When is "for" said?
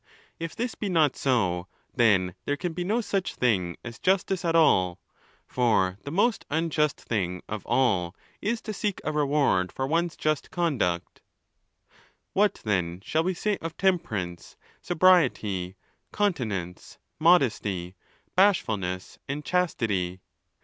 5.45-5.99, 9.71-9.85